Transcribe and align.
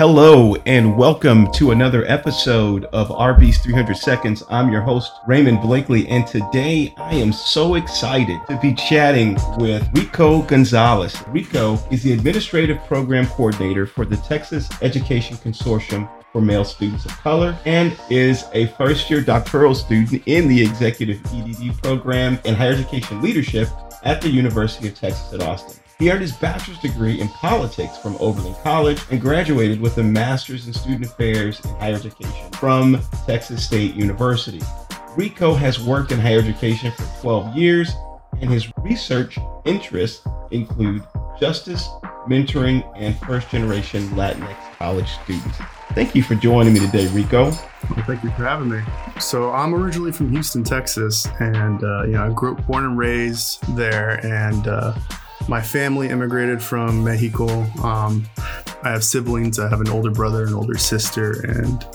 Hello 0.00 0.54
and 0.64 0.96
welcome 0.96 1.52
to 1.52 1.72
another 1.72 2.06
episode 2.06 2.86
of 2.86 3.08
RB's 3.08 3.58
300 3.58 3.94
Seconds. 3.98 4.42
I'm 4.48 4.72
your 4.72 4.80
host, 4.80 5.12
Raymond 5.26 5.60
Blakely, 5.60 6.08
and 6.08 6.26
today 6.26 6.94
I 6.96 7.16
am 7.16 7.34
so 7.34 7.74
excited 7.74 8.40
to 8.48 8.58
be 8.62 8.72
chatting 8.72 9.36
with 9.58 9.86
Rico 9.92 10.40
Gonzalez. 10.40 11.14
Rico 11.28 11.78
is 11.90 12.02
the 12.02 12.14
Administrative 12.14 12.78
Program 12.86 13.26
Coordinator 13.26 13.84
for 13.84 14.06
the 14.06 14.16
Texas 14.16 14.70
Education 14.80 15.36
Consortium 15.36 16.08
for 16.32 16.40
Male 16.40 16.64
Students 16.64 17.04
of 17.04 17.10
Color 17.18 17.58
and 17.66 17.94
is 18.08 18.46
a 18.54 18.68
first 18.78 19.10
year 19.10 19.20
doctoral 19.20 19.74
student 19.74 20.22
in 20.24 20.48
the 20.48 20.62
Executive 20.62 21.20
EDD 21.26 21.76
program 21.82 22.38
in 22.46 22.54
Higher 22.54 22.72
Education 22.72 23.20
Leadership 23.20 23.68
at 24.04 24.22
the 24.22 24.30
University 24.30 24.88
of 24.88 24.94
Texas 24.94 25.34
at 25.34 25.42
Austin. 25.42 25.79
He 26.00 26.10
earned 26.10 26.22
his 26.22 26.32
bachelor's 26.32 26.78
degree 26.78 27.20
in 27.20 27.28
politics 27.28 27.98
from 27.98 28.16
Oberlin 28.20 28.54
College 28.62 29.02
and 29.10 29.20
graduated 29.20 29.82
with 29.82 29.98
a 29.98 30.02
master's 30.02 30.66
in 30.66 30.72
student 30.72 31.04
affairs 31.04 31.60
and 31.62 31.76
higher 31.76 31.94
education 31.94 32.50
from 32.52 32.98
Texas 33.26 33.66
State 33.66 33.94
University. 33.94 34.62
Rico 35.14 35.52
has 35.52 35.78
worked 35.78 36.10
in 36.10 36.18
higher 36.18 36.38
education 36.38 36.90
for 36.92 37.04
12 37.20 37.54
years, 37.54 37.92
and 38.40 38.48
his 38.48 38.72
research 38.78 39.38
interests 39.66 40.26
include 40.50 41.02
justice, 41.38 41.86
mentoring, 42.26 42.82
and 42.96 43.18
first 43.18 43.50
generation 43.50 44.08
Latinx 44.10 44.56
college 44.78 45.10
students. 45.22 45.58
Thank 45.92 46.14
you 46.14 46.22
for 46.22 46.34
joining 46.34 46.72
me 46.72 46.80
today, 46.80 47.08
Rico. 47.08 47.50
Well, 47.50 48.04
thank 48.06 48.24
you 48.24 48.30
for 48.30 48.44
having 48.44 48.70
me. 48.70 48.80
So 49.18 49.50
I'm 49.50 49.74
originally 49.74 50.12
from 50.12 50.30
Houston, 50.30 50.64
Texas, 50.64 51.26
and 51.40 51.84
uh, 51.84 52.04
you 52.04 52.12
know 52.12 52.24
I 52.24 52.30
grew 52.30 52.52
up, 52.52 52.66
born 52.66 52.84
and 52.84 52.96
raised 52.96 53.76
there, 53.76 54.24
and 54.24 54.66
uh, 54.66 54.94
my 55.48 55.60
family 55.60 56.08
immigrated 56.08 56.62
from 56.62 57.04
Mexico. 57.04 57.48
Um, 57.82 58.26
I 58.82 58.90
have 58.90 59.04
siblings. 59.04 59.58
I 59.58 59.68
have 59.68 59.80
an 59.80 59.88
older 59.88 60.10
brother, 60.10 60.44
an 60.44 60.54
older 60.54 60.78
sister, 60.78 61.44
and 61.46 61.86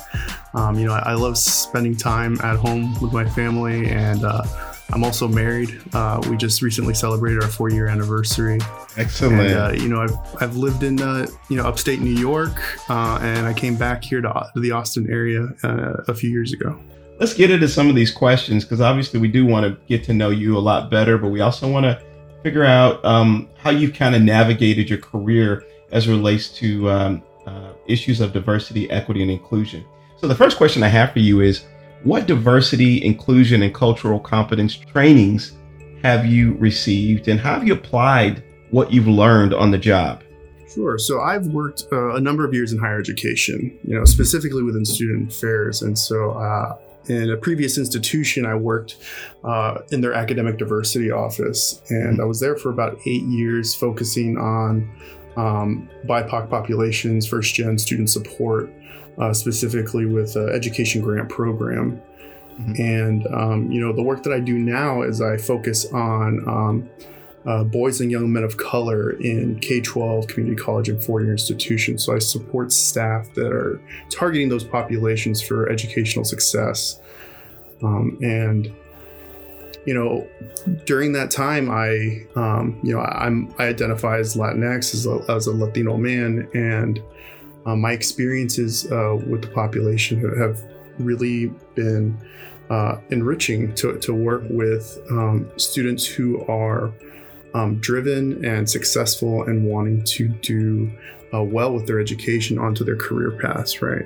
um, 0.53 0.77
you 0.77 0.85
know, 0.85 0.93
I, 0.93 1.11
I, 1.11 1.13
love 1.13 1.37
spending 1.37 1.97
time 1.97 2.37
at 2.41 2.55
home 2.55 2.99
with 3.01 3.11
my 3.11 3.27
family. 3.27 3.89
And 3.89 4.23
uh, 4.23 4.43
I'm 4.91 5.03
also 5.03 5.27
married. 5.27 5.81
Uh, 5.93 6.21
we 6.29 6.37
just 6.37 6.61
recently 6.61 6.93
celebrated 6.93 7.43
our 7.43 7.49
four-year 7.49 7.87
anniversary. 7.87 8.59
Excellent. 8.97 9.41
And, 9.41 9.53
uh, 9.53 9.71
you 9.75 9.89
know, 9.89 10.01
I've, 10.01 10.41
I've 10.41 10.55
lived 10.55 10.83
in 10.83 11.01
uh, 11.01 11.27
you 11.49 11.57
know 11.57 11.65
upstate 11.65 11.99
New 11.99 12.15
York, 12.15 12.61
uh, 12.89 13.19
and 13.21 13.45
I 13.45 13.53
came 13.53 13.75
back 13.75 14.03
here 14.03 14.21
to, 14.21 14.49
to 14.53 14.59
the 14.59 14.71
Austin 14.71 15.07
area 15.09 15.47
uh, 15.63 16.03
a 16.07 16.13
few 16.13 16.29
years 16.29 16.53
ago. 16.53 16.79
Let's 17.19 17.33
get 17.33 17.49
into 17.49 17.67
some 17.67 17.89
of 17.89 17.95
these 17.95 18.11
questions 18.11 18.65
because 18.65 18.81
obviously 18.81 19.21
we 19.21 19.29
do 19.29 19.45
want 19.45 19.65
to 19.65 19.81
get 19.87 20.03
to 20.05 20.13
know 20.13 20.29
you 20.29 20.57
a 20.57 20.59
lot 20.59 20.91
better, 20.91 21.17
but 21.17 21.29
we 21.29 21.39
also 21.39 21.69
want 21.69 21.85
to 21.85 22.01
figure 22.45 22.63
out 22.63 23.03
um, 23.03 23.49
how 23.57 23.71
you've 23.71 23.95
kind 23.95 24.13
of 24.13 24.21
navigated 24.21 24.87
your 24.87 24.99
career 24.99 25.65
as 25.91 26.07
relates 26.07 26.47
to 26.47 26.87
um, 26.91 27.23
uh, 27.47 27.71
issues 27.87 28.21
of 28.21 28.33
diversity, 28.33 28.87
equity, 28.91 29.23
and 29.23 29.31
inclusion. 29.31 29.83
So, 30.17 30.27
the 30.27 30.35
first 30.35 30.55
question 30.55 30.83
I 30.83 30.89
have 30.89 31.11
for 31.11 31.17
you 31.17 31.41
is 31.41 31.63
What 32.03 32.27
diversity, 32.27 33.03
inclusion, 33.03 33.63
and 33.63 33.73
cultural 33.73 34.19
competence 34.19 34.75
trainings 34.75 35.53
have 36.03 36.27
you 36.27 36.53
received, 36.57 37.29
and 37.29 37.39
how 37.39 37.55
have 37.55 37.67
you 37.67 37.73
applied 37.73 38.43
what 38.69 38.93
you've 38.93 39.07
learned 39.07 39.55
on 39.55 39.71
the 39.71 39.79
job? 39.79 40.21
Sure. 40.71 40.99
So 40.99 41.21
I've 41.21 41.47
worked 41.47 41.85
uh, 41.91 42.13
a 42.13 42.21
number 42.21 42.45
of 42.45 42.53
years 42.53 42.71
in 42.71 42.77
higher 42.77 42.99
education, 42.99 43.75
you 43.83 43.97
know, 43.97 44.05
specifically 44.05 44.61
within 44.61 44.85
student 44.85 45.31
affairs, 45.31 45.81
and 45.81 45.97
so 45.97 46.33
uh, 46.33 46.77
in 47.07 47.29
a 47.29 47.37
previous 47.37 47.77
institution, 47.77 48.45
I 48.45 48.55
worked 48.55 48.97
uh, 49.43 49.79
in 49.91 50.01
their 50.01 50.13
academic 50.13 50.57
diversity 50.57 51.11
office, 51.11 51.81
and 51.89 52.21
I 52.21 52.25
was 52.25 52.39
there 52.39 52.55
for 52.55 52.69
about 52.69 52.97
eight 53.05 53.23
years, 53.23 53.75
focusing 53.75 54.37
on 54.37 54.89
um, 55.37 55.89
BIPOC 56.05 56.49
populations, 56.49 57.27
first 57.27 57.53
gen 57.55 57.77
student 57.77 58.09
support, 58.09 58.73
uh, 59.17 59.33
specifically 59.33 60.05
with 60.05 60.35
uh, 60.35 60.47
education 60.47 61.01
grant 61.01 61.29
program. 61.29 62.01
Mm-hmm. 62.59 62.81
And 62.81 63.27
um, 63.27 63.71
you 63.71 63.81
know, 63.81 63.93
the 63.93 64.03
work 64.03 64.23
that 64.23 64.33
I 64.33 64.39
do 64.39 64.57
now 64.57 65.01
is 65.01 65.21
I 65.21 65.37
focus 65.37 65.85
on 65.91 66.47
um, 66.47 66.89
uh, 67.45 67.63
boys 67.63 68.01
and 68.01 68.11
young 68.11 68.31
men 68.31 68.43
of 68.43 68.57
color 68.57 69.11
in 69.11 69.59
K 69.59 69.79
12, 69.79 70.27
community 70.27 70.61
college, 70.61 70.89
and 70.89 71.03
four 71.03 71.21
year 71.21 71.31
institutions. 71.31 72.03
So 72.03 72.15
I 72.15 72.19
support 72.19 72.71
staff 72.71 73.33
that 73.35 73.51
are 73.51 73.79
targeting 74.09 74.49
those 74.49 74.63
populations 74.63 75.41
for 75.41 75.69
educational 75.69 76.25
success. 76.25 76.99
Um, 77.83 78.17
and 78.21 78.73
you 79.85 79.93
know, 79.93 80.27
during 80.85 81.13
that 81.13 81.29
time, 81.29 81.69
I, 81.69 82.25
um, 82.35 82.79
you 82.81 82.93
know, 82.93 83.01
I'm 83.01 83.53
I 83.59 83.67
identify 83.67 84.17
as 84.17 84.35
Latinx 84.35 84.95
as 84.95 85.05
a, 85.05 85.23
as 85.31 85.45
a 85.45 85.51
Latino 85.51 85.95
man, 85.97 86.49
and 86.55 86.99
uh, 87.67 87.75
my 87.75 87.91
experiences 87.91 88.91
uh, 88.91 89.15
with 89.27 89.43
the 89.43 89.47
population 89.49 90.19
have 90.39 90.63
really 90.97 91.47
been 91.75 92.17
uh, 92.69 92.97
enriching 93.09 93.75
to, 93.75 93.99
to 93.99 94.13
work 94.13 94.43
with 94.49 94.97
um, 95.11 95.49
students 95.57 96.05
who 96.05 96.43
are 96.47 96.91
um, 97.55 97.79
driven 97.79 98.43
and 98.45 98.69
successful 98.69 99.43
and 99.43 99.65
wanting 99.65 100.03
to 100.03 100.27
do 100.27 100.91
uh, 101.33 101.41
well 101.41 101.73
with 101.73 101.87
their 101.87 102.01
education 102.01 102.59
onto 102.59 102.83
their 102.83 102.97
career 102.97 103.31
paths, 103.31 103.81
right? 103.81 104.05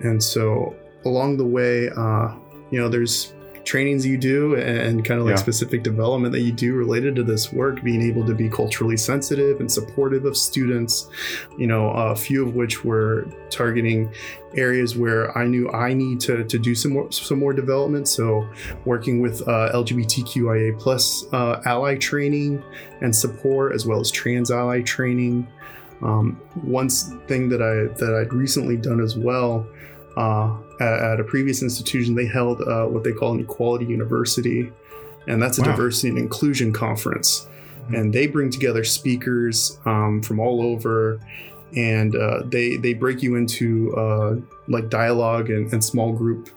And 0.00 0.22
so 0.22 0.74
along 1.04 1.36
the 1.36 1.44
way, 1.44 1.90
uh, 1.90 2.32
you 2.70 2.80
know, 2.80 2.88
there's 2.88 3.34
trainings 3.66 4.06
you 4.06 4.16
do 4.16 4.54
and 4.54 5.04
kind 5.04 5.18
of 5.18 5.26
like 5.26 5.32
yeah. 5.32 5.42
specific 5.42 5.82
development 5.82 6.32
that 6.32 6.42
you 6.42 6.52
do 6.52 6.74
related 6.74 7.16
to 7.16 7.24
this 7.24 7.52
work 7.52 7.82
being 7.82 8.00
able 8.00 8.24
to 8.24 8.32
be 8.32 8.48
culturally 8.48 8.96
sensitive 8.96 9.58
and 9.58 9.70
supportive 9.70 10.24
of 10.24 10.36
students 10.36 11.10
you 11.58 11.66
know 11.66 11.90
a 11.90 12.14
few 12.14 12.46
of 12.46 12.54
which 12.54 12.84
were 12.84 13.26
targeting 13.50 14.10
areas 14.56 14.96
where 14.96 15.36
i 15.36 15.44
knew 15.44 15.68
i 15.72 15.92
need 15.92 16.20
to, 16.20 16.44
to 16.44 16.60
do 16.60 16.76
some 16.76 16.92
more 16.92 17.10
some 17.10 17.40
more 17.40 17.52
development 17.52 18.06
so 18.06 18.48
working 18.84 19.20
with 19.20 19.42
uh, 19.48 19.68
lgbtqia 19.74 20.78
plus 20.78 21.24
uh, 21.32 21.60
ally 21.66 21.96
training 21.96 22.62
and 23.00 23.14
support 23.14 23.74
as 23.74 23.84
well 23.84 23.98
as 23.98 24.12
trans 24.12 24.52
ally 24.52 24.80
training 24.80 25.46
um, 26.02 26.40
one 26.62 26.88
thing 26.88 27.48
that 27.48 27.60
i 27.60 27.92
that 27.98 28.14
i'd 28.14 28.32
recently 28.32 28.76
done 28.76 29.00
as 29.00 29.16
well 29.16 29.66
uh, 30.16 30.56
at, 30.80 31.12
at, 31.12 31.20
a 31.20 31.24
previous 31.24 31.62
institution, 31.62 32.14
they 32.14 32.26
held 32.26 32.60
uh, 32.62 32.86
what 32.86 33.04
they 33.04 33.12
call 33.12 33.32
an 33.32 33.40
equality 33.40 33.84
university, 33.84 34.72
and 35.28 35.42
that's 35.42 35.58
a 35.58 35.62
wow. 35.62 35.68
diversity 35.68 36.08
and 36.08 36.18
inclusion 36.18 36.72
conference. 36.72 37.46
Mm-hmm. 37.84 37.94
And 37.94 38.12
they 38.12 38.26
bring 38.26 38.50
together 38.50 38.84
speakers 38.84 39.78
um, 39.84 40.22
from 40.22 40.40
all 40.40 40.62
over, 40.62 41.20
and 41.76 42.16
uh, 42.16 42.42
they 42.46 42.76
they 42.76 42.94
break 42.94 43.22
you 43.22 43.36
into 43.36 43.94
uh, 43.96 44.36
like 44.68 44.88
dialogue 44.88 45.50
and, 45.50 45.72
and 45.72 45.84
small 45.84 46.12
group 46.12 46.48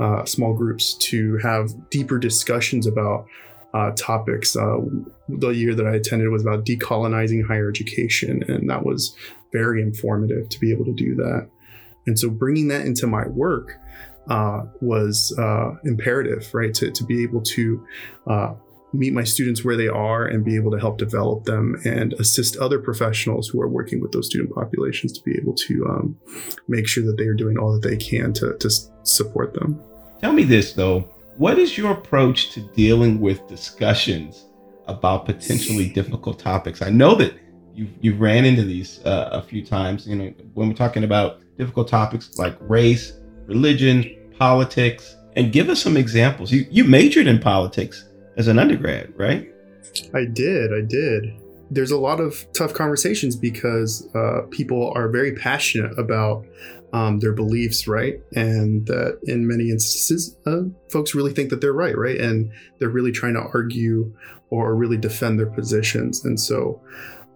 uh, 0.00 0.24
small 0.24 0.54
groups 0.54 0.94
to 0.94 1.36
have 1.38 1.90
deeper 1.90 2.18
discussions 2.18 2.86
about 2.86 3.26
uh, 3.74 3.90
topics. 3.96 4.56
Uh, 4.56 4.78
the 5.28 5.50
year 5.50 5.74
that 5.74 5.86
I 5.86 5.96
attended 5.96 6.30
was 6.30 6.42
about 6.42 6.64
decolonizing 6.64 7.46
higher 7.46 7.68
education, 7.68 8.42
and 8.48 8.68
that 8.70 8.84
was 8.84 9.14
very 9.52 9.82
informative 9.82 10.48
to 10.48 10.60
be 10.60 10.72
able 10.72 10.84
to 10.86 10.94
do 10.94 11.14
that. 11.16 11.48
And 12.06 12.18
so 12.18 12.30
bringing 12.30 12.68
that 12.68 12.84
into 12.86 13.06
my 13.06 13.26
work 13.28 13.78
uh, 14.28 14.62
was 14.80 15.36
uh, 15.38 15.72
imperative, 15.84 16.48
right? 16.54 16.74
To, 16.74 16.90
to 16.90 17.04
be 17.04 17.22
able 17.22 17.42
to 17.42 17.86
uh, 18.26 18.54
meet 18.92 19.12
my 19.12 19.24
students 19.24 19.64
where 19.64 19.76
they 19.76 19.88
are 19.88 20.26
and 20.26 20.44
be 20.44 20.54
able 20.54 20.70
to 20.70 20.78
help 20.78 20.98
develop 20.98 21.44
them 21.44 21.80
and 21.84 22.12
assist 22.14 22.56
other 22.56 22.78
professionals 22.78 23.48
who 23.48 23.60
are 23.60 23.68
working 23.68 24.00
with 24.00 24.12
those 24.12 24.26
student 24.26 24.54
populations 24.54 25.12
to 25.12 25.22
be 25.24 25.36
able 25.40 25.54
to 25.54 25.86
um, 25.88 26.16
make 26.68 26.86
sure 26.86 27.04
that 27.04 27.16
they 27.16 27.24
are 27.24 27.34
doing 27.34 27.56
all 27.56 27.72
that 27.72 27.88
they 27.88 27.96
can 27.96 28.32
to, 28.34 28.56
to 28.58 28.70
support 29.02 29.54
them. 29.54 29.80
Tell 30.20 30.32
me 30.32 30.44
this, 30.44 30.72
though. 30.74 31.00
What 31.36 31.58
is 31.58 31.78
your 31.78 31.92
approach 31.92 32.50
to 32.52 32.60
dealing 32.60 33.18
with 33.18 33.48
discussions 33.48 34.46
about 34.86 35.24
potentially 35.24 35.88
difficult 35.88 36.38
topics? 36.38 36.82
I 36.82 36.90
know 36.90 37.14
that 37.14 37.34
you've, 37.74 37.90
you've 38.00 38.20
ran 38.20 38.44
into 38.44 38.62
these 38.62 39.04
uh, 39.04 39.30
a 39.32 39.42
few 39.42 39.64
times. 39.64 40.06
You 40.06 40.16
know, 40.16 40.34
when 40.54 40.68
we're 40.68 40.74
talking 40.74 41.04
about 41.04 41.40
difficult 41.62 41.88
topics 41.88 42.38
like 42.38 42.56
race, 42.60 43.12
religion, 43.46 44.04
politics, 44.38 45.16
and 45.36 45.52
give 45.52 45.68
us 45.68 45.80
some 45.82 45.96
examples. 45.96 46.50
You 46.52 46.66
you 46.70 46.84
majored 46.84 47.26
in 47.26 47.38
politics 47.38 48.04
as 48.36 48.48
an 48.48 48.58
undergrad, 48.58 49.12
right? 49.16 49.48
I 50.14 50.24
did. 50.24 50.72
I 50.72 50.80
did. 50.86 51.22
There's 51.70 51.90
a 51.90 51.98
lot 51.98 52.20
of 52.20 52.46
tough 52.52 52.74
conversations 52.74 53.36
because 53.36 54.08
uh, 54.14 54.42
people 54.50 54.92
are 54.94 55.08
very 55.08 55.34
passionate 55.34 55.98
about 55.98 56.44
um, 56.92 57.20
their 57.20 57.32
beliefs, 57.32 57.88
right? 57.88 58.20
And 58.34 58.86
that 58.86 59.18
in 59.24 59.46
many 59.48 59.70
instances, 59.70 60.36
uh, 60.46 60.62
folks 60.90 61.14
really 61.14 61.32
think 61.32 61.48
that 61.50 61.62
they're 61.62 61.72
right, 61.72 61.96
right? 61.96 62.20
And 62.20 62.52
they're 62.78 62.90
really 62.90 63.12
trying 63.12 63.34
to 63.34 63.40
argue 63.54 64.14
or 64.50 64.74
really 64.74 64.98
defend 64.98 65.38
their 65.38 65.50
positions. 65.50 66.24
And 66.24 66.38
so, 66.38 66.80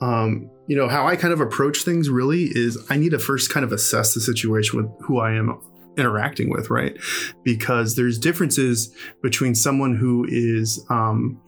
um, 0.01 0.51
you 0.67 0.77
know, 0.77 0.89
how 0.89 1.07
I 1.07 1.17
kind 1.17 1.33
of 1.33 1.41
approach 1.41 1.83
things 1.83 2.09
really 2.11 2.45
is 2.45 2.79
I 2.91 2.97
need 2.97 3.11
to 3.11 3.19
first 3.19 3.51
kind 3.51 3.65
of 3.65 3.73
assess 3.73 4.15
the 4.15 4.21
situation 4.21 4.77
with 4.79 4.91
who 5.01 5.21
I 5.21 5.33
am 5.33 5.61
interacting 5.97 6.51
with, 6.51 6.71
right? 6.71 6.97
Because 7.43 7.97
there's 7.97 8.19
differences 8.19 8.95
between 9.23 9.55
someone 9.55 9.97
who 9.97 10.27
is 10.29 10.85
um, 10.91 11.41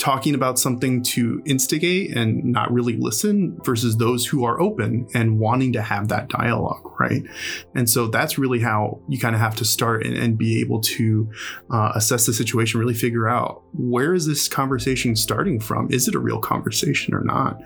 talking 0.00 0.34
about 0.34 0.58
something 0.58 1.02
to 1.02 1.42
instigate 1.44 2.16
and 2.16 2.42
not 2.42 2.72
really 2.72 2.96
listen 2.96 3.58
versus 3.64 3.98
those 3.98 4.24
who 4.24 4.44
are 4.44 4.58
open 4.58 5.06
and 5.14 5.38
wanting 5.38 5.74
to 5.74 5.82
have 5.82 6.08
that 6.08 6.28
dialogue, 6.28 6.90
right? 6.98 7.22
And 7.74 7.88
so 7.88 8.06
that's 8.06 8.38
really 8.38 8.60
how 8.60 8.98
you 9.08 9.18
kind 9.18 9.34
of 9.34 9.42
have 9.42 9.54
to 9.56 9.64
start 9.64 10.06
and, 10.06 10.16
and 10.16 10.38
be 10.38 10.60
able 10.62 10.80
to 10.80 11.30
uh, 11.70 11.92
assess 11.94 12.24
the 12.24 12.32
situation, 12.32 12.80
really 12.80 12.94
figure 12.94 13.28
out 13.28 13.62
where 13.74 14.14
is 14.14 14.26
this 14.26 14.48
conversation 14.48 15.14
starting 15.16 15.60
from? 15.60 15.88
Is 15.92 16.08
it 16.08 16.14
a 16.14 16.18
real 16.18 16.40
conversation 16.40 17.12
or 17.12 17.22
not? 17.22 17.60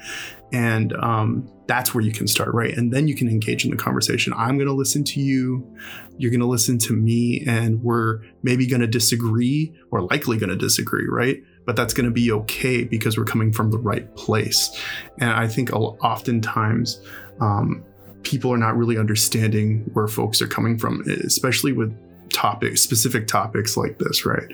And 0.52 0.92
um, 0.94 1.48
that's 1.66 1.94
where 1.94 2.02
you 2.02 2.12
can 2.12 2.26
start, 2.26 2.52
right? 2.52 2.76
And 2.76 2.92
then 2.92 3.08
you 3.08 3.14
can 3.14 3.28
engage 3.28 3.64
in 3.64 3.70
the 3.70 3.76
conversation. 3.76 4.32
I'm 4.36 4.56
going 4.56 4.68
to 4.68 4.74
listen 4.74 5.04
to 5.04 5.20
you. 5.20 5.76
You're 6.18 6.30
going 6.30 6.40
to 6.40 6.46
listen 6.46 6.78
to 6.78 6.94
me. 6.94 7.44
And 7.46 7.82
we're 7.82 8.20
maybe 8.42 8.66
going 8.66 8.80
to 8.80 8.86
disagree 8.86 9.74
or 9.90 10.02
likely 10.02 10.36
going 10.36 10.50
to 10.50 10.56
disagree, 10.56 11.06
right? 11.08 11.42
But 11.66 11.76
that's 11.76 11.94
going 11.94 12.06
to 12.06 12.12
be 12.12 12.30
okay 12.30 12.84
because 12.84 13.16
we're 13.16 13.24
coming 13.24 13.52
from 13.52 13.70
the 13.70 13.78
right 13.78 14.14
place. 14.16 14.78
And 15.18 15.30
I 15.30 15.48
think 15.48 15.72
oftentimes, 15.72 17.00
um, 17.40 17.84
people 18.22 18.52
are 18.52 18.58
not 18.58 18.76
really 18.76 18.98
understanding 18.98 19.88
where 19.92 20.08
folks 20.08 20.42
are 20.42 20.48
coming 20.48 20.78
from, 20.78 21.02
especially 21.06 21.72
with 21.72 21.94
topics, 22.30 22.82
specific 22.82 23.26
topics 23.26 23.76
like 23.76 23.98
this, 23.98 24.26
right? 24.26 24.50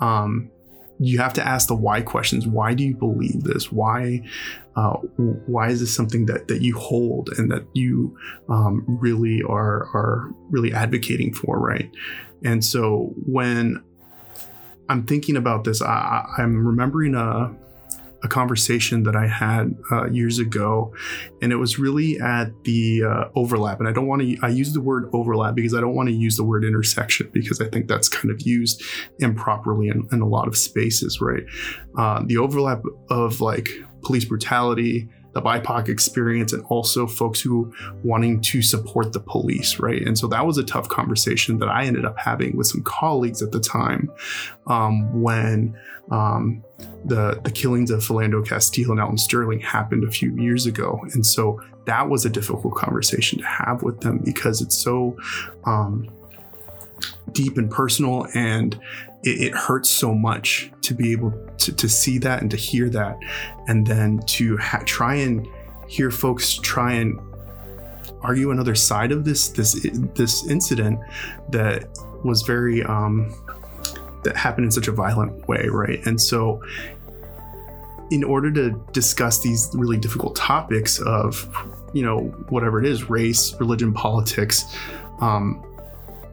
Um, 0.00 0.50
you 1.00 1.18
have 1.18 1.32
to 1.34 1.46
ask 1.46 1.68
the 1.68 1.74
why 1.74 2.00
questions. 2.00 2.46
Why 2.46 2.74
do 2.74 2.84
you 2.84 2.94
believe 2.94 3.44
this? 3.44 3.70
Why, 3.70 4.22
uh, 4.74 4.94
why 5.46 5.68
is 5.68 5.80
this 5.80 5.94
something 5.94 6.26
that 6.26 6.48
that 6.48 6.60
you 6.62 6.76
hold 6.76 7.30
and 7.38 7.50
that 7.52 7.64
you 7.74 8.18
um, 8.48 8.84
really 8.86 9.42
are 9.42 9.84
are 9.94 10.30
really 10.50 10.72
advocating 10.72 11.32
for, 11.32 11.58
right? 11.58 11.88
And 12.44 12.64
so 12.64 13.12
when 13.26 13.82
I'm 14.88 15.04
thinking 15.06 15.36
about 15.36 15.64
this, 15.64 15.82
I, 15.82 16.24
I'm 16.38 16.66
remembering 16.66 17.14
a 17.14 17.54
a 18.22 18.28
conversation 18.28 19.04
that 19.04 19.14
I 19.14 19.26
had 19.26 19.76
uh, 19.92 20.10
years 20.10 20.38
ago, 20.38 20.92
and 21.40 21.52
it 21.52 21.56
was 21.56 21.78
really 21.78 22.18
at 22.18 22.48
the 22.64 23.04
uh, 23.04 23.24
overlap. 23.36 23.78
And 23.78 23.88
I 23.88 23.92
don't 23.92 24.06
want 24.06 24.22
to, 24.22 24.36
I 24.42 24.48
use 24.48 24.72
the 24.72 24.80
word 24.80 25.08
overlap 25.12 25.54
because 25.54 25.74
I 25.74 25.80
don't 25.80 25.94
want 25.94 26.08
to 26.08 26.14
use 26.14 26.36
the 26.36 26.44
word 26.44 26.64
intersection 26.64 27.30
because 27.32 27.60
I 27.60 27.68
think 27.68 27.86
that's 27.86 28.08
kind 28.08 28.30
of 28.30 28.42
used 28.42 28.82
improperly 29.20 29.88
in, 29.88 30.08
in 30.10 30.20
a 30.20 30.26
lot 30.26 30.48
of 30.48 30.56
spaces, 30.56 31.20
right? 31.20 31.44
Uh, 31.96 32.22
the 32.26 32.38
overlap 32.38 32.82
of 33.10 33.40
like 33.40 33.68
police 34.02 34.24
brutality, 34.24 35.08
the 35.32 35.42
BIPOC 35.42 35.88
experience 35.88 36.52
and 36.52 36.64
also 36.68 37.06
folks 37.06 37.40
who 37.40 37.72
wanting 38.02 38.40
to 38.40 38.62
support 38.62 39.12
the 39.12 39.20
police, 39.20 39.78
right? 39.78 40.04
And 40.06 40.18
so 40.18 40.26
that 40.28 40.46
was 40.46 40.58
a 40.58 40.64
tough 40.64 40.88
conversation 40.88 41.58
that 41.58 41.68
I 41.68 41.84
ended 41.84 42.04
up 42.04 42.18
having 42.18 42.56
with 42.56 42.66
some 42.66 42.82
colleagues 42.82 43.42
at 43.42 43.52
the 43.52 43.60
time 43.60 44.10
um, 44.66 45.22
when 45.22 45.78
um, 46.10 46.64
the 47.04 47.40
the 47.44 47.50
killings 47.50 47.90
of 47.90 48.00
Philando 48.00 48.46
Castile 48.46 48.90
and 48.90 49.00
Alton 49.00 49.18
Sterling 49.18 49.60
happened 49.60 50.04
a 50.04 50.10
few 50.10 50.34
years 50.36 50.66
ago, 50.66 51.00
and 51.12 51.24
so 51.24 51.60
that 51.84 52.08
was 52.08 52.24
a 52.24 52.30
difficult 52.30 52.74
conversation 52.74 53.38
to 53.38 53.46
have 53.46 53.82
with 53.82 54.00
them 54.00 54.18
because 54.24 54.60
it's 54.60 54.78
so. 54.78 55.16
Um, 55.64 56.08
deep 57.32 57.56
and 57.58 57.70
personal 57.70 58.26
and 58.34 58.74
it, 59.24 59.40
it, 59.40 59.54
hurts 59.54 59.90
so 59.90 60.14
much 60.14 60.70
to 60.82 60.94
be 60.94 61.12
able 61.12 61.32
to, 61.58 61.72
to 61.72 61.88
see 61.88 62.18
that 62.18 62.40
and 62.40 62.50
to 62.50 62.56
hear 62.56 62.88
that 62.88 63.18
and 63.66 63.86
then 63.86 64.18
to 64.26 64.56
ha- 64.58 64.82
try 64.84 65.14
and 65.14 65.46
hear 65.88 66.10
folks 66.10 66.54
try 66.54 66.92
and 66.92 67.18
argue 68.22 68.50
another 68.50 68.74
side 68.74 69.12
of 69.12 69.24
this 69.24 69.48
this 69.48 69.86
this 70.14 70.46
incident 70.48 70.98
that 71.50 71.88
was 72.24 72.42
very 72.42 72.82
um 72.84 73.34
that 74.24 74.36
happened 74.36 74.64
in 74.64 74.70
such 74.70 74.88
a 74.88 74.92
violent 74.92 75.46
way 75.48 75.66
right? 75.68 76.04
And 76.06 76.20
so 76.20 76.62
in 78.10 78.24
order 78.24 78.50
to 78.50 78.70
discuss 78.92 79.40
these 79.40 79.70
really 79.74 79.96
difficult 79.96 80.34
topics 80.34 80.98
of 81.00 81.48
you 81.92 82.02
know 82.02 82.24
whatever 82.48 82.80
it 82.80 82.86
is 82.86 83.08
race 83.08 83.54
religion 83.60 83.92
politics 83.92 84.76
um 85.20 85.57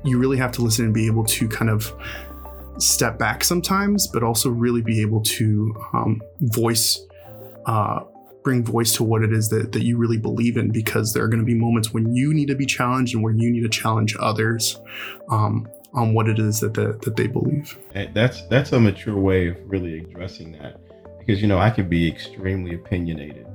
you 0.06 0.18
really 0.20 0.38
have 0.38 0.52
to 0.54 0.62
listen 0.62 0.86
and 0.86 0.94
be 0.94 1.08
able 1.08 1.26
to 1.26 1.48
kind 1.48 1.70
of 1.70 1.92
step 2.78 3.18
back 3.18 3.44
sometimes, 3.44 4.08
but 4.08 4.24
also 4.24 4.50
really 4.50 4.82
be 4.82 5.02
able 5.02 5.22
to 5.22 5.76
um, 5.94 6.22
voice, 6.42 7.00
uh, 7.66 8.02
bring 8.44 8.64
voice 8.64 8.92
to 8.94 9.04
what 9.04 9.24
it 9.24 9.32
is 9.32 9.50
that, 9.50 9.72
that 9.72 9.84
you 9.84 9.98
really 9.98 10.18
believe 10.18 10.58
in, 10.58 10.70
because 10.72 11.14
there 11.14 11.24
are 11.24 11.28
going 11.28 11.40
to 11.40 11.46
be 11.46 11.56
moments 11.56 11.94
when 11.94 12.14
you 12.14 12.34
need 12.34 12.48
to 12.48 12.56
be 12.56 12.66
challenged 12.66 13.16
and 13.16 13.24
where 13.24 13.34
you 13.34 13.50
need 13.50 13.62
to 13.62 13.70
challenge 13.70 14.16
others 14.20 14.80
um, 15.30 15.68
on 15.94 16.14
what 16.14 16.28
it 16.28 16.38
is 16.38 16.60
that, 16.60 16.74
that 16.74 17.02
that 17.02 17.16
they 17.16 17.28
believe. 17.28 17.78
That's 18.14 18.46
that's 18.48 18.74
a 18.74 18.80
mature 18.80 19.18
way 19.18 19.48
of 19.48 19.58
really 19.66 20.00
addressing 20.00 20.52
that, 20.60 20.80
because 21.18 21.42
you 21.42 21.48
know 21.48 21.58
I 21.58 21.70
can 21.70 21.88
be 21.88 22.08
extremely 22.08 22.76
opinionated, 22.76 23.48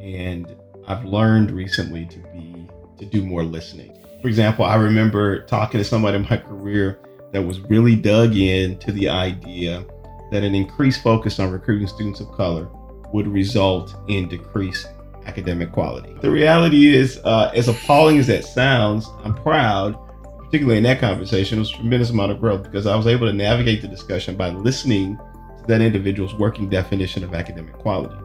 and 0.00 0.54
I've 0.86 1.04
learned 1.04 1.50
recently 1.50 2.06
to 2.06 2.18
be 2.32 2.68
to 2.98 3.04
do 3.04 3.24
more 3.24 3.42
listening. 3.42 3.98
For 4.24 4.28
example, 4.28 4.64
I 4.64 4.76
remember 4.76 5.42
talking 5.42 5.76
to 5.76 5.84
somebody 5.84 6.16
in 6.16 6.22
my 6.22 6.38
career 6.38 6.98
that 7.32 7.42
was 7.42 7.60
really 7.60 7.94
dug 7.94 8.34
in 8.34 8.78
to 8.78 8.90
the 8.90 9.06
idea 9.06 9.84
that 10.30 10.42
an 10.42 10.54
increased 10.54 11.02
focus 11.02 11.38
on 11.38 11.50
recruiting 11.50 11.86
students 11.86 12.20
of 12.20 12.32
color 12.32 12.70
would 13.12 13.28
result 13.28 13.94
in 14.08 14.26
decreased 14.26 14.88
academic 15.26 15.72
quality. 15.72 16.16
The 16.22 16.30
reality 16.30 16.86
is, 16.86 17.20
uh, 17.24 17.52
as 17.54 17.68
appalling 17.68 18.16
as 18.16 18.26
that 18.28 18.46
sounds, 18.46 19.10
I'm 19.22 19.34
proud, 19.34 19.94
particularly 20.38 20.78
in 20.78 20.84
that 20.84 21.00
conversation, 21.00 21.58
it 21.58 21.60
was 21.60 21.74
a 21.74 21.76
tremendous 21.76 22.08
amount 22.08 22.32
of 22.32 22.40
growth 22.40 22.62
because 22.62 22.86
I 22.86 22.96
was 22.96 23.06
able 23.06 23.26
to 23.26 23.32
navigate 23.34 23.82
the 23.82 23.88
discussion 23.88 24.38
by 24.38 24.48
listening 24.48 25.18
to 25.18 25.64
that 25.66 25.82
individual's 25.82 26.32
working 26.32 26.70
definition 26.70 27.24
of 27.24 27.34
academic 27.34 27.74
quality. 27.74 28.16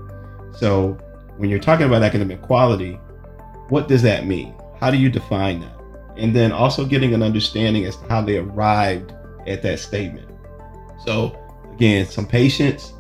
So, 0.54 0.94
when 1.36 1.50
you're 1.50 1.60
talking 1.60 1.88
about 1.88 2.04
academic 2.04 2.42
quality, 2.42 2.94
what 3.68 3.90
does 3.90 4.02
that 4.04 4.26
mean? 4.26 4.56
How 4.80 4.92
do 4.92 4.96
you 4.96 5.10
define 5.10 5.60
that? 5.60 5.79
And 6.18 6.36
then 6.36 6.52
also 6.52 6.86
getting 6.86 7.14
an 7.14 7.24
understanding 7.24 7.86
as 7.86 7.96
to 7.98 8.08
how 8.08 8.22
they 8.22 8.38
arrived 8.38 9.14
at 9.48 9.62
that 9.64 9.80
statement. 9.80 10.30
So, 11.06 11.38
again, 11.74 12.06
some 12.06 12.28
patience, 12.28 12.94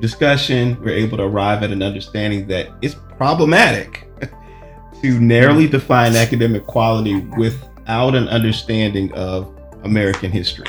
discussion, 0.00 0.80
we're 0.82 0.96
able 0.96 1.18
to 1.18 1.24
arrive 1.24 1.62
at 1.62 1.70
an 1.70 1.82
understanding 1.82 2.46
that 2.48 2.70
it's 2.80 2.96
problematic 3.16 4.08
to 5.02 5.20
narrowly 5.20 5.68
define 5.68 6.16
academic 6.16 6.66
quality 6.66 7.20
without 7.36 8.14
an 8.14 8.28
understanding 8.28 9.12
of 9.12 9.54
American 9.84 10.30
history. 10.30 10.66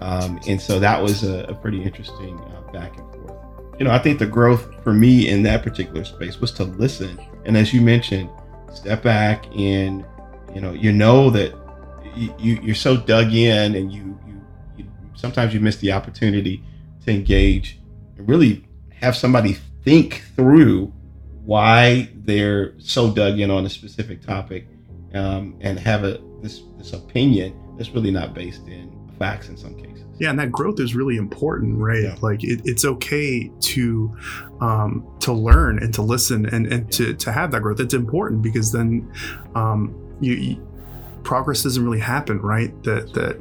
Um, 0.00 0.38
and 0.46 0.60
so 0.60 0.78
that 0.78 1.02
was 1.02 1.24
a, 1.24 1.44
a 1.44 1.54
pretty 1.54 1.82
interesting 1.82 2.38
uh, 2.38 2.72
back 2.72 2.96
and 2.98 3.10
forth. 3.12 3.36
You 3.78 3.84
know, 3.84 3.90
I 3.90 3.98
think 3.98 4.18
the 4.18 4.26
growth 4.26 4.82
for 4.82 4.92
me 4.92 5.28
in 5.28 5.42
that 5.44 5.62
particular 5.62 6.04
space 6.04 6.40
was 6.40 6.52
to 6.52 6.64
listen. 6.64 7.18
And 7.44 7.56
as 7.56 7.72
you 7.72 7.80
mentioned, 7.80 8.28
step 8.72 9.02
back 9.02 9.46
and 9.56 10.04
you 10.54 10.60
know 10.60 10.72
you 10.72 10.92
know 10.92 11.30
that 11.30 11.54
you, 12.14 12.34
you 12.38 12.72
are 12.72 12.74
so 12.74 12.96
dug 12.96 13.32
in 13.32 13.74
and 13.74 13.92
you, 13.92 14.18
you 14.26 14.40
you 14.76 14.86
sometimes 15.14 15.54
you 15.54 15.60
miss 15.60 15.76
the 15.76 15.92
opportunity 15.92 16.62
to 17.04 17.10
engage 17.10 17.80
and 18.16 18.28
really 18.28 18.66
have 19.00 19.16
somebody 19.16 19.56
think 19.84 20.24
through 20.34 20.92
why 21.44 22.10
they're 22.14 22.78
so 22.78 23.10
dug 23.10 23.38
in 23.38 23.50
on 23.50 23.64
a 23.64 23.70
specific 23.70 24.20
topic 24.20 24.66
um, 25.14 25.56
and 25.60 25.78
have 25.78 26.04
a 26.04 26.20
this 26.42 26.62
this 26.76 26.92
opinion 26.92 27.54
that's 27.76 27.90
really 27.90 28.10
not 28.10 28.34
based 28.34 28.66
in 28.68 28.94
facts 29.18 29.48
in 29.48 29.56
some 29.56 29.74
cases 29.74 30.04
yeah 30.20 30.30
and 30.30 30.38
that 30.38 30.52
growth 30.52 30.78
is 30.78 30.94
really 30.94 31.16
important 31.16 31.78
right 31.78 32.02
yeah. 32.02 32.16
like 32.20 32.44
it, 32.44 32.60
it's 32.64 32.84
okay 32.84 33.50
to 33.60 34.14
um, 34.60 35.06
to 35.20 35.32
learn 35.32 35.82
and 35.82 35.94
to 35.94 36.02
listen 36.02 36.46
and 36.46 36.66
and 36.66 36.84
yeah. 36.84 36.90
to 36.90 37.14
to 37.14 37.32
have 37.32 37.50
that 37.50 37.62
growth 37.62 37.80
it's 37.80 37.94
important 37.94 38.42
because 38.42 38.72
then 38.72 39.10
um, 39.54 40.07
you, 40.20 40.34
you 40.34 40.68
progress 41.22 41.62
doesn't 41.62 41.84
really 41.84 42.00
happen, 42.00 42.40
right? 42.40 42.70
That 42.84 43.12
that 43.14 43.36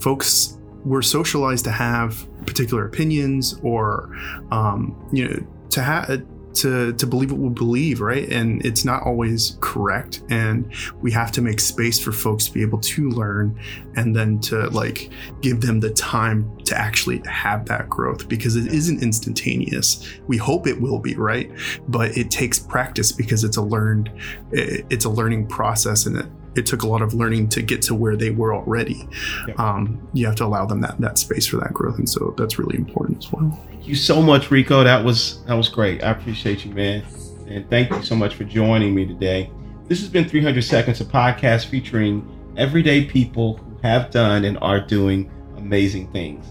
folks 0.00 0.58
were 0.84 1.02
socialized 1.02 1.64
to 1.64 1.70
have 1.70 2.26
particular 2.46 2.86
opinions 2.86 3.58
or 3.62 4.14
um, 4.50 5.08
you 5.12 5.28
know 5.28 5.46
to 5.70 5.82
have 5.82 6.26
to 6.54 6.92
to 6.94 7.06
believe 7.06 7.30
what 7.30 7.40
we 7.40 7.48
believe, 7.48 8.00
right? 8.00 8.28
And 8.28 8.64
it's 8.64 8.84
not 8.84 9.02
always 9.04 9.56
correct, 9.60 10.22
and 10.30 10.72
we 11.00 11.10
have 11.12 11.32
to 11.32 11.42
make 11.42 11.60
space 11.60 11.98
for 11.98 12.12
folks 12.12 12.46
to 12.46 12.52
be 12.52 12.62
able 12.62 12.78
to 12.78 13.10
learn, 13.10 13.58
and 13.96 14.14
then 14.14 14.40
to 14.40 14.68
like 14.70 15.10
give 15.40 15.60
them 15.60 15.80
the 15.80 15.90
time 15.90 16.50
to 16.64 16.76
actually 16.76 17.22
have 17.26 17.66
that 17.66 17.88
growth 17.88 18.28
because 18.28 18.56
it 18.56 18.72
isn't 18.72 19.02
instantaneous. 19.02 20.06
We 20.26 20.36
hope 20.36 20.66
it 20.66 20.80
will 20.80 20.98
be, 20.98 21.14
right? 21.14 21.50
But 21.88 22.16
it 22.16 22.30
takes 22.30 22.58
practice 22.58 23.12
because 23.12 23.44
it's 23.44 23.56
a 23.56 23.62
learned, 23.62 24.10
it's 24.50 25.04
a 25.04 25.10
learning 25.10 25.46
process, 25.46 26.06
and 26.06 26.16
it 26.16 26.26
it 26.56 26.66
took 26.66 26.82
a 26.82 26.86
lot 26.86 27.02
of 27.02 27.14
learning 27.14 27.48
to 27.50 27.62
get 27.62 27.82
to 27.82 27.94
where 27.94 28.16
they 28.16 28.30
were 28.30 28.54
already. 28.54 29.08
Um, 29.56 30.08
you 30.12 30.26
have 30.26 30.36
to 30.36 30.44
allow 30.44 30.66
them 30.66 30.80
that 30.80 31.00
that 31.00 31.18
space 31.18 31.46
for 31.46 31.56
that 31.58 31.72
growth, 31.72 31.98
and 31.98 32.08
so 32.08 32.34
that's 32.36 32.58
really 32.58 32.76
important 32.76 33.24
as 33.24 33.32
well. 33.32 33.50
Thank 33.68 33.86
you 33.86 33.94
so 33.94 34.20
much, 34.20 34.50
Rico. 34.50 34.84
That 34.84 35.04
was 35.04 35.42
that 35.44 35.54
was 35.54 35.68
great. 35.68 36.02
I 36.02 36.10
appreciate 36.10 36.64
you, 36.64 36.72
man, 36.72 37.04
and 37.46 37.68
thank 37.70 37.90
you 37.90 38.02
so 38.02 38.14
much 38.14 38.34
for 38.34 38.44
joining 38.44 38.94
me 38.94 39.06
today. 39.06 39.50
This 39.86 40.00
has 40.00 40.08
been 40.08 40.28
300 40.28 40.62
Seconds, 40.62 41.00
a 41.00 41.04
podcast 41.04 41.66
featuring 41.66 42.24
everyday 42.56 43.04
people 43.04 43.56
who 43.56 43.78
have 43.82 44.10
done 44.10 44.44
and 44.44 44.58
are 44.58 44.80
doing 44.80 45.30
amazing 45.56 46.10
things. 46.12 46.46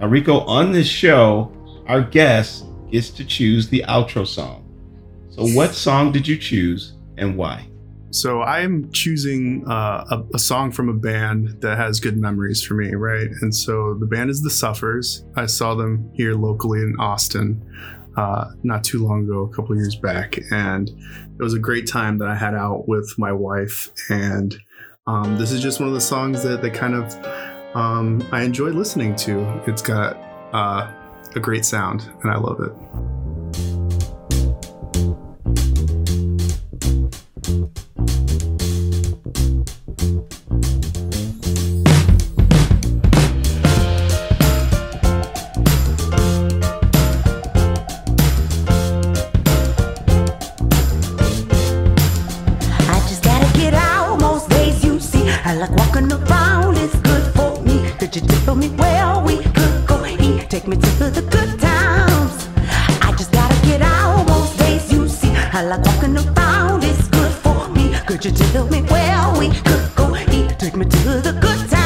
Now, 0.00 0.06
Rico, 0.06 0.40
on 0.40 0.72
this 0.72 0.86
show, 0.86 1.52
our 1.86 2.00
guest 2.00 2.66
gets 2.90 3.10
to 3.10 3.24
choose 3.24 3.68
the 3.68 3.84
outro 3.88 4.26
song. 4.26 4.60
So, 5.30 5.46
what 5.56 5.74
song 5.74 6.12
did 6.12 6.28
you 6.28 6.36
choose 6.36 6.94
and 7.16 7.36
why? 7.36 7.68
So 8.14 8.42
I'm 8.42 8.92
choosing 8.92 9.66
uh, 9.66 10.04
a, 10.08 10.36
a, 10.36 10.38
song 10.38 10.70
from 10.70 10.88
a 10.88 10.92
band 10.92 11.60
that 11.62 11.76
has 11.76 11.98
good 11.98 12.16
memories 12.16 12.62
for 12.62 12.74
me, 12.74 12.94
right? 12.94 13.26
And 13.40 13.52
so 13.52 13.94
the 13.94 14.06
band 14.06 14.30
is 14.30 14.40
The 14.40 14.50
Suffers. 14.50 15.24
I 15.34 15.46
saw 15.46 15.74
them 15.74 16.12
here 16.14 16.34
locally 16.34 16.78
in 16.78 16.94
Austin 17.00 17.60
uh, 18.16 18.52
not 18.62 18.84
too 18.84 19.04
long 19.04 19.24
ago, 19.24 19.40
a 19.40 19.48
couple 19.48 19.74
years 19.74 19.96
back, 19.96 20.38
and 20.52 20.90
it 20.90 21.42
was 21.42 21.54
a 21.54 21.58
great 21.58 21.88
time 21.88 22.18
that 22.18 22.28
I 22.28 22.36
had 22.36 22.54
out 22.54 22.86
with 22.86 23.12
my 23.18 23.32
wife. 23.32 23.90
And 24.08 24.56
um, 25.08 25.36
this 25.36 25.50
is 25.50 25.60
just 25.60 25.80
one 25.80 25.88
of 25.88 25.94
the 25.94 26.00
songs 26.00 26.44
that 26.44 26.62
that 26.62 26.72
kind 26.72 26.94
of 26.94 27.12
um, 27.74 28.24
I 28.30 28.42
enjoy 28.42 28.68
listening 28.68 29.16
to. 29.16 29.40
It's 29.66 29.82
got 29.82 30.16
uh, 30.52 30.88
a 31.34 31.40
great 31.40 31.64
sound, 31.64 32.08
and 32.22 32.30
I 32.30 32.36
love 32.36 32.60
it. 32.60 33.23
tell 68.54 68.68
me 68.68 68.82
where 68.82 69.32
we 69.36 69.48
could 69.48 69.96
go 69.96 70.16
eat. 70.30 70.56
Take 70.60 70.76
me 70.76 70.84
to 70.84 71.20
the 71.20 71.36
good 71.40 71.68
time. 71.68 71.83